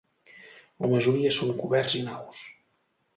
[0.85, 2.41] La majoria són coberts i naus.